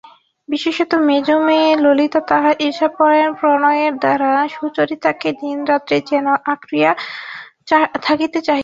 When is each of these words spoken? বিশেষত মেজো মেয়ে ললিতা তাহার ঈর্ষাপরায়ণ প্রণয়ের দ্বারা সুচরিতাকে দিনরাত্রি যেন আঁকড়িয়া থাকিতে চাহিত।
বিশেষত 0.49 0.91
মেজো 1.07 1.37
মেয়ে 1.47 1.69
ললিতা 1.83 2.21
তাহার 2.29 2.55
ঈর্ষাপরায়ণ 2.67 3.31
প্রণয়ের 3.39 3.93
দ্বারা 3.97 4.31
সুচরিতাকে 4.55 5.29
দিনরাত্রি 5.39 5.97
যেন 6.09 6.25
আঁকড়িয়া 6.51 6.91
থাকিতে 8.05 8.39
চাহিত। 8.39 8.59